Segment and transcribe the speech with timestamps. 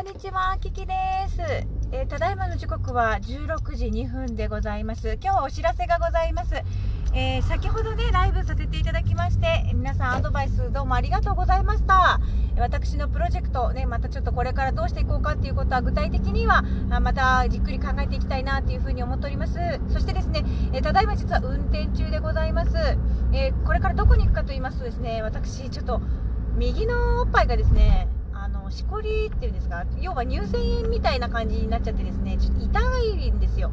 [0.00, 0.94] こんにちは、キキで
[1.28, 1.42] す、
[1.92, 5.18] えー、ただいまの時刻は16時2分でございます。
[5.22, 6.54] 今日はお知らせがございます。
[7.12, 12.18] えー、先ほどね、ライブさせていただきまして、皆さんアドバイスどうもありがとうございました。
[12.56, 16.64] 私のプロジェクト、ね、またちょっとこれからどうしていこうかっていうことは具体的には、
[17.02, 19.58] またじっくり考えていきたいなというふうに思っております。
[19.90, 22.72] そしてですね、えただいま実は運転中でございます。
[23.34, 26.00] えこれからどこに行くかと言いますとですね、私ちょっと
[26.56, 28.08] 右のおっぱいがですね、
[28.70, 29.84] しこりっていうんですか。
[30.00, 33.70] 要は乳腺炎みたいな感じになっちゃってですねちょっと痛いんですよ。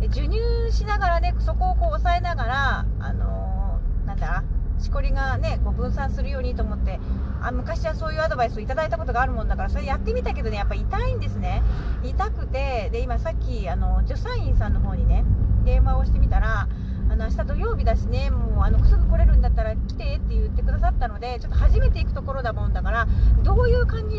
[0.00, 0.38] で授乳
[0.70, 4.44] しながらねそこをこう押さえながらあのー、なんだ
[4.78, 6.98] しこりがねこう分散するようにと思って
[7.40, 11.62] あ昔はそういうアドバイスをいただいたことがあるもんだからそれやってみたけどねやっぱ痛いんですね。
[12.02, 15.24] 痛くてで今さっきあの助産院さんの方にね
[15.64, 16.68] 電話をしてみたら
[17.08, 23.06] あの明日土曜日だしねもうあのすぐ来れるんだったら来てって言ってくださったのでちょっと初めて行くところだもんだから
[23.42, 24.16] どういう感じ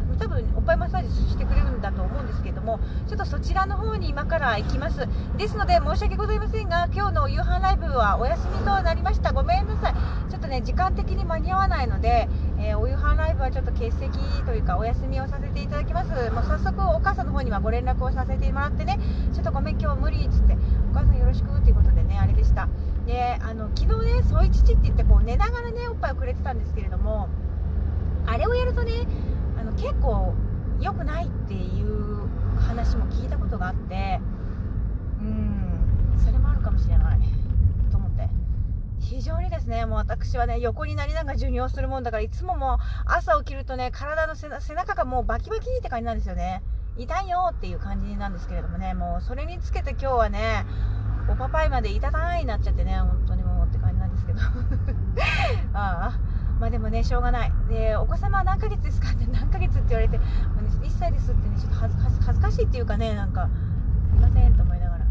[0.00, 5.06] な多分おっぱいマッサージしてくれるんだと思うんですけどもちょっとそちらの方に今から行きます。
[5.36, 9.32] ですので申し訳ございませんが今日の夕飯ライブはお休みとなりました。
[9.32, 9.94] ごめんなさい。
[10.30, 16.10] ちょっとね時間的に間に合わないので、えー、お夕飯ライブはちょっと欠席というかお休みをさせていただきます。
[16.30, 18.98] もう早速お母さんの方にはご連絡をさせてもらってね。
[19.32, 20.56] ちょっとごめん今日無理っつって
[20.90, 22.68] お母さんよろしくっていうことでねあれでした。
[23.06, 27.28] であの昨日ねソイチチって言ってこう寝ながらねおっぱいをくれてたんですけれども
[28.26, 29.06] あれをやるとね
[29.58, 30.34] あの結構
[30.80, 34.20] 良くないっていう話も聞いたことがあって
[35.20, 37.18] うんそれもあるかもしれない
[37.90, 38.28] と思って
[39.00, 46.62] 非常にですねもう私はね横になりながら授乳をするもんだからいつももう朝起きるとね体の背中がもうバキバキって感じなんですよね
[46.96, 50.64] 痛いよっていう感じなんですけれどもねもうそれにつけて今日はね
[51.28, 54.38] おパパイまでいたたいになっちゃってね、本当にもうって感じなんですけど。
[55.74, 56.18] ああ。
[56.60, 57.52] まあでもね、しょうがない。
[57.68, 59.08] で、お子様は何ヶ月ですか？
[59.10, 59.15] っ
[59.86, 60.24] って言われて、も
[60.60, 63.48] うね、1歳ですってね、ちょっと恥ずかしいっていうかね、なんか、
[64.10, 65.06] すいませんと思いながら。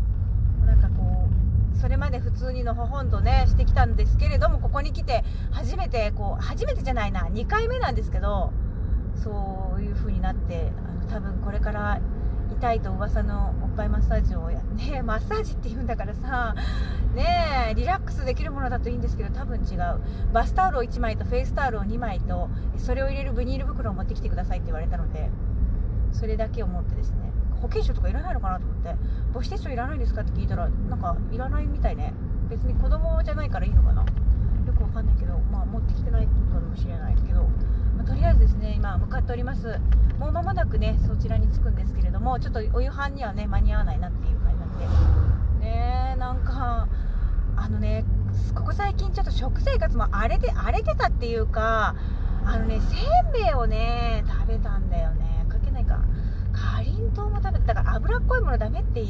[0.65, 1.29] なんかこ
[1.73, 8.51] う、それまで普通にのほほんとね、してきたんですけれども、ここに来て、初めて、こう、初めてじゃないな、2回目なんですけど、
[9.15, 12.01] そういう風になって、あの多分これから
[12.55, 16.55] 痛いと噂のおっぱいマッサージをやね マッサージって言うんだからさ
[17.13, 19.99] ねリラックスできるものだといいんですけど多分違う。
[20.33, 25.29] バスタオルを1枚とフェイスタオルを2枚とそれを入れるビニール袋を持ってきてくださいって言われたので
[26.11, 27.17] それだけを持ってですね。
[27.61, 28.95] 保険証とかいらないのかなと思って。
[29.33, 32.13] 母子手帳いらないですかって聞いたらなんかいらないみたいね。
[32.49, 34.01] 別に子供じゃないからいいのかな。
[34.01, 37.47] よくわかんないけどまあ持ってきてないかもしれないけど。
[37.97, 39.79] まとりあえずですね今向かっております。
[40.19, 45.65] もう間もなくねそちらに着くんですけれどもちょっとお夕飯にはね間に合わないなっていう感じなんで。
[45.65, 46.87] ねなんか
[47.57, 48.05] あのね
[48.53, 51.95] ここ最近ちょっと食生活も荒れて荒れてたっていうか
[52.45, 52.95] あのねせ
[53.29, 55.45] んべいをね食べたんだよね。
[55.49, 55.99] かけないか。
[56.53, 59.03] かりんとうも食べてだから脂っこいものダメって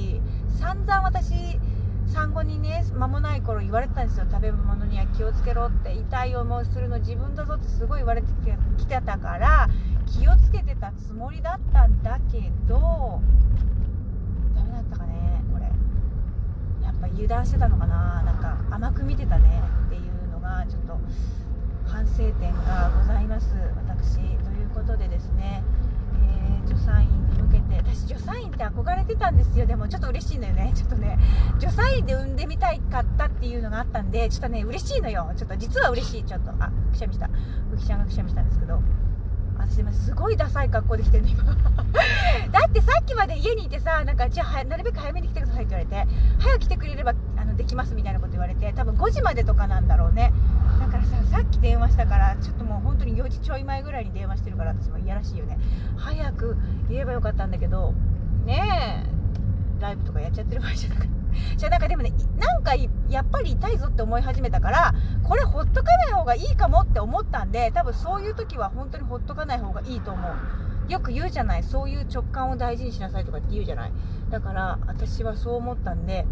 [0.50, 1.60] 散々私
[2.08, 4.98] 産後にね間もない頃言われてたんですよ食べ物に。
[5.00, 8.28] は気をつけろって痛い思いするの自分だぞってすごい言われて
[8.78, 9.68] きてたから
[10.06, 13.22] 気をつけてたつもりだったんだけど
[14.56, 15.66] ダメだったかねこれ。
[16.86, 20.98] やっぱ油断してたのかななんか甘く見てたねっていうのがちょっと
[21.86, 23.56] 反省点がございます
[23.88, 24.16] 私。
[24.16, 25.64] ということでですね
[26.16, 29.66] えー、助産院に向けて私助産院って憧れてたんですよ。
[29.66, 30.72] でもちょっと嬉しいのよね。
[30.76, 31.18] ちょっとね
[31.60, 35.32] 助産院で産んでみたいかったっていうのがあったんでちょっとね嬉しいのよ。
[35.36, 36.24] ちょっと実は嬉しい。
[36.24, 37.30] ちょっとあくしゃみした。
[37.72, 38.80] 浮きちゃんがくしゃみしたんですけど。
[39.70, 41.44] 私今すごいダサい格好で来てるの今。
[42.52, 50.32] だってさっきまで家にいてさなんかじゃあなるべく早めに来てくださいって言われて早く来てくれればあのできますみたいなこと言われて多分5時までとかなんだろうね。
[50.80, 55.58] だからささっき電話したからちょっともう本当に4時ちょい前ぐらいに電話してるから私もいやらしいよね。
[55.98, 56.58] 早く
[56.90, 57.94] 言えばよかったんだけど
[58.46, 59.06] ね
[59.80, 61.25] えライブとかやっちゃってる場合じゃなくて
[61.58, 62.76] じゃあなんかでもねなんか
[63.10, 70.34] やっぱり痛いぞって思い始めたからこれほっとかない方がいいかもって思ったんで多分そういう時は本当にほっとかない方がいいと思う。
[70.92, 73.92] よく言うじゃないそういう直感を大事にしなさいとかって言うじゃない。
[74.30, 76.28] だから私はそう思ったんで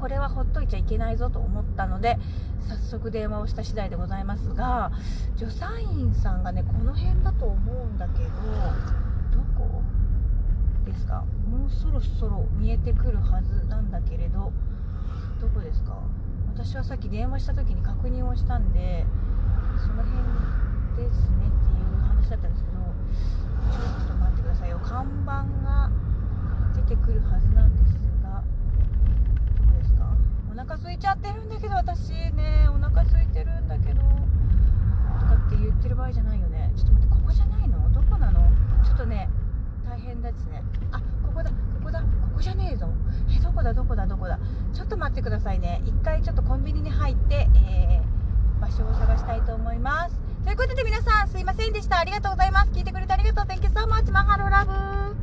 [0.00, 2.18] これはほっといちゃいけないぞと思ったので
[2.68, 4.92] 早速電話をした次第でございますが
[5.36, 8.30] 助産院さんがねこの辺だと思うんだけどど
[9.56, 9.82] こ？
[10.90, 11.24] ですか？
[11.48, 14.52] もうそろそろ見えてくるはずなんだけれど
[15.40, 15.98] どこですか？
[16.54, 19.04] 私はさっき電話した時に確認をしたんで
[19.76, 20.18] その辺
[20.96, 22.78] ですねっていう話だったんですけど
[23.70, 24.80] ちょっと待ってくださいよ。
[24.82, 25.90] 看板が
[26.74, 28.42] 出てくるはずなんですが
[29.58, 30.16] どうですか？
[30.50, 36.72] お腹空いちゃってるんだけど私ねお腹空いてるんだけどとかって言ってる場合じゃないよね。
[36.76, 37.92] ちょっと待ってここじゃないの？
[37.92, 38.40] どこなの？
[38.84, 39.28] ちょっとね
[39.98, 40.62] 大変ですね。
[40.92, 42.06] あここだここだこ
[42.36, 42.88] こじゃねえぞ。
[43.36, 44.38] えどこだどこだどこだ。
[44.72, 45.82] ちょっと待ってくださいね。
[45.84, 50.20] 一回ちょっとコンビニに入って、えー、場所を探したいと思います。
[50.44, 51.98] ということで皆さんすいませんでした。
[51.98, 52.70] ありがとうございます。
[52.70, 53.44] 聞いてくれてありがとう。
[53.44, 55.17] Thank you so much マハロラブ。